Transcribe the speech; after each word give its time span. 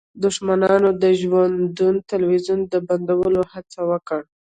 دښمنانو 0.23 0.89
د 1.01 1.03
ژوندون 1.19 1.95
تلویزیون 2.11 2.59
د 2.71 2.73
بندولو 2.87 3.41
هڅه 3.53 3.79
وکړه 3.91 4.25